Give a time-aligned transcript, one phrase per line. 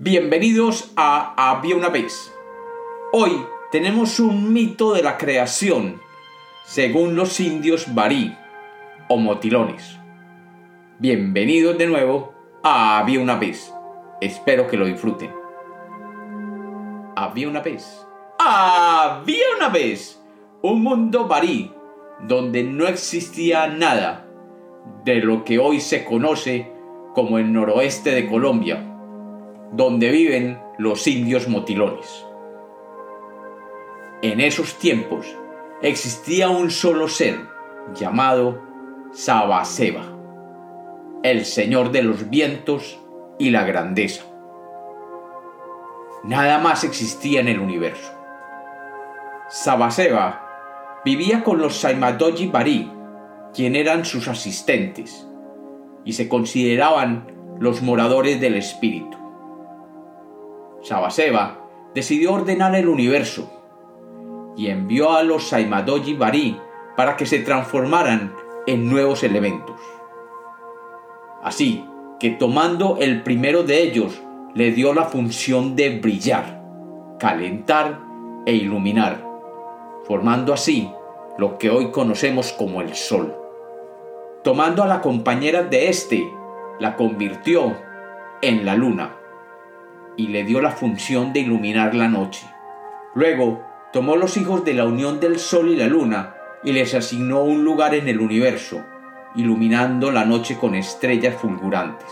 [0.00, 2.32] Bienvenidos a Había una vez.
[3.12, 3.32] Hoy
[3.72, 6.00] tenemos un mito de la creación,
[6.64, 8.32] según los indios barí
[9.08, 9.98] o motilones.
[11.00, 12.32] Bienvenidos de nuevo
[12.62, 13.74] a Había una vez.
[14.20, 15.32] Espero que lo disfruten.
[17.16, 18.06] Había una vez.
[18.38, 20.22] Había una vez
[20.62, 21.72] un mundo barí
[22.20, 24.28] donde no existía nada
[25.04, 26.70] de lo que hoy se conoce
[27.16, 28.94] como el noroeste de Colombia
[29.72, 32.24] donde viven los indios motilones.
[34.22, 35.26] En esos tiempos
[35.82, 37.40] existía un solo ser
[37.94, 38.60] llamado
[39.12, 40.04] Sabaseba,
[41.22, 42.98] el señor de los vientos
[43.38, 44.24] y la grandeza.
[46.24, 48.12] Nada más existía en el universo.
[49.48, 52.90] Sabaseba vivía con los Saimadoji Bari,
[53.54, 55.26] quien eran sus asistentes,
[56.04, 59.27] y se consideraban los moradores del espíritu.
[60.82, 61.58] Sabaseba
[61.94, 63.50] decidió ordenar el universo
[64.56, 66.60] y envió a los Saimadoji Bari
[66.96, 68.34] para que se transformaran
[68.66, 69.76] en nuevos elementos.
[71.42, 71.84] Así
[72.20, 74.20] que tomando el primero de ellos,
[74.54, 76.62] le dio la función de brillar,
[77.18, 78.00] calentar
[78.46, 79.24] e iluminar,
[80.04, 80.90] formando así
[81.36, 83.36] lo que hoy conocemos como el Sol.
[84.42, 86.28] Tomando a la compañera de éste,
[86.80, 87.76] la convirtió
[88.42, 89.17] en la Luna
[90.18, 92.44] y le dio la función de iluminar la noche.
[93.14, 97.44] Luego tomó los hijos de la unión del Sol y la Luna y les asignó
[97.44, 98.84] un lugar en el universo,
[99.36, 102.10] iluminando la noche con estrellas fulgurantes.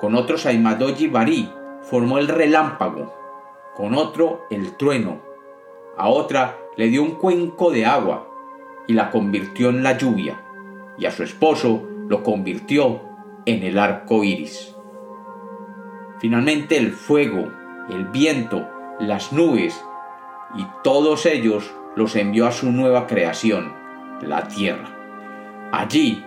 [0.00, 1.52] Con otros Aimadoji Bari
[1.82, 3.14] formó el relámpago,
[3.76, 5.20] con otro el trueno,
[5.96, 8.28] a otra le dio un cuenco de agua
[8.88, 10.42] y la convirtió en la lluvia,
[10.98, 13.02] y a su esposo lo convirtió
[13.46, 14.77] en el arco iris.
[16.20, 17.52] Finalmente el fuego,
[17.88, 19.84] el viento, las nubes
[20.56, 23.72] y todos ellos los envió a su nueva creación,
[24.22, 24.88] la tierra.
[25.72, 26.24] Allí,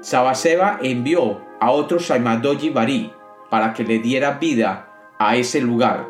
[0.00, 3.12] Sabaseba envió a otro Saimadoji Bari
[3.50, 6.08] para que le diera vida a ese lugar,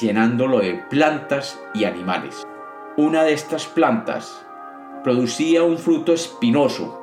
[0.00, 2.46] llenándolo de plantas y animales.
[2.96, 4.46] Una de estas plantas
[5.04, 7.00] producía un fruto espinoso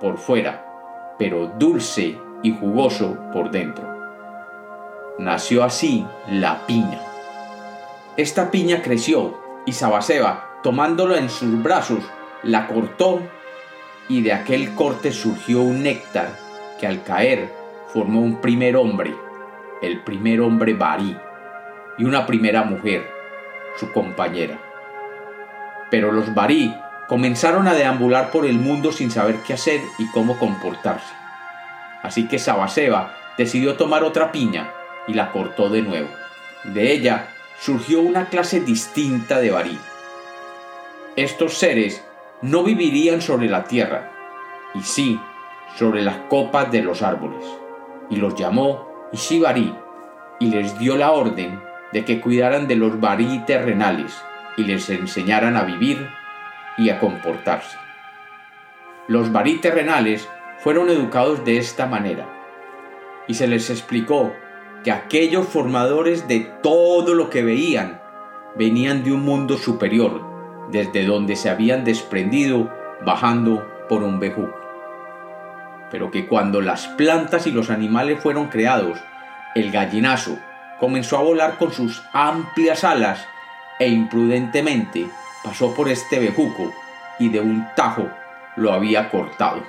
[0.00, 3.95] por fuera, pero dulce y jugoso por dentro.
[5.18, 7.00] Nació así la piña.
[8.18, 12.00] Esta piña creció y Sabaseba, tomándolo en sus brazos,
[12.42, 13.22] la cortó
[14.10, 16.36] y de aquel corte surgió un néctar
[16.78, 17.50] que al caer
[17.94, 19.14] formó un primer hombre,
[19.80, 21.16] el primer hombre Barí,
[21.96, 23.08] y una primera mujer,
[23.80, 24.60] su compañera.
[25.90, 26.74] Pero los Barí
[27.08, 31.14] comenzaron a deambular por el mundo sin saber qué hacer y cómo comportarse.
[32.02, 34.72] Así que Sabaseba decidió tomar otra piña
[35.06, 36.08] y la cortó de nuevo.
[36.64, 37.28] De ella
[37.58, 39.78] surgió una clase distinta de barí.
[41.16, 42.04] Estos seres
[42.42, 44.12] no vivirían sobre la tierra,
[44.74, 45.20] y sí
[45.76, 47.44] sobre las copas de los árboles,
[48.10, 49.74] y los llamó Ishibarí,
[50.38, 51.60] y les dio la orden
[51.92, 54.14] de que cuidaran de los barí terrenales
[54.56, 56.08] y les enseñaran a vivir
[56.76, 57.78] y a comportarse.
[59.08, 60.28] Los barí terrenales
[60.58, 62.26] fueron educados de esta manera,
[63.28, 64.32] y se les explicó
[64.86, 68.00] que aquellos formadores de todo lo que veían
[68.54, 70.22] venían de un mundo superior,
[70.70, 72.72] desde donde se habían desprendido
[73.04, 74.54] bajando por un bejuco.
[75.90, 78.96] Pero que cuando las plantas y los animales fueron creados,
[79.56, 80.38] el gallinazo
[80.78, 83.26] comenzó a volar con sus amplias alas
[83.80, 85.08] e imprudentemente
[85.42, 86.72] pasó por este bejuco
[87.18, 88.08] y de un tajo
[88.54, 89.64] lo había cortado.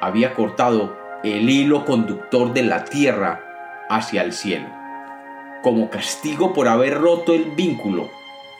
[0.00, 3.50] Había cortado el hilo conductor de la tierra
[3.88, 4.68] hacia el cielo.
[5.62, 8.10] Como castigo por haber roto el vínculo,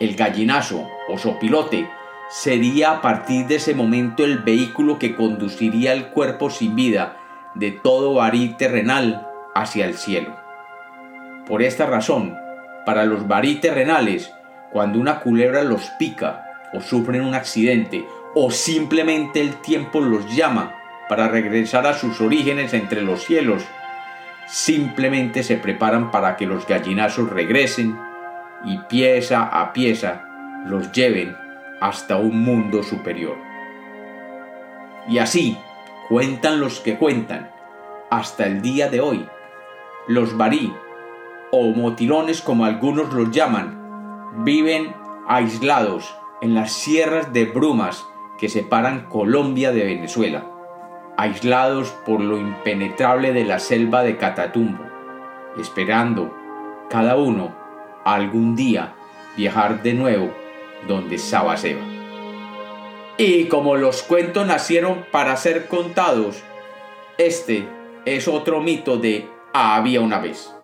[0.01, 1.89] el gallinazo o sopilote
[2.31, 7.17] sería a partir de ese momento el vehículo que conduciría el cuerpo sin vida
[7.55, 10.37] de todo barí terrenal hacia el cielo.
[11.47, 12.37] Por esta razón,
[12.87, 14.33] para los barí terrenales,
[14.73, 18.05] cuando una culebra los pica o sufren un accidente
[18.35, 20.75] o simplemente el tiempo los llama
[21.09, 23.63] para regresar a sus orígenes entre los cielos,
[24.47, 27.99] simplemente se preparan para que los gallinazos regresen
[28.65, 30.25] y pieza a pieza
[30.67, 31.37] los lleven
[31.81, 33.37] hasta un mundo superior.
[35.09, 35.59] Y así
[36.09, 37.51] cuentan los que cuentan
[38.11, 39.27] hasta el día de hoy.
[40.07, 40.73] Los barí,
[41.51, 44.95] o motilones como algunos los llaman, viven
[45.27, 48.07] aislados en las sierras de brumas
[48.39, 50.54] que separan Colombia de Venezuela
[51.17, 54.85] aislados por lo impenetrable de la selva de Catatumbo,
[55.59, 56.35] esperando
[56.91, 57.55] cada uno
[58.05, 58.95] algún día
[59.37, 60.31] viajar de nuevo
[60.87, 61.83] donde estaba Seba.
[63.17, 66.43] Y como los cuentos nacieron para ser contados,
[67.17, 67.69] este
[68.05, 70.55] es otro mito de había una vez.